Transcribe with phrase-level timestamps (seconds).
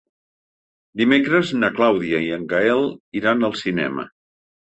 [1.01, 2.83] Dimecres na Clàudia i en Gaël
[3.21, 4.07] iran al cinema.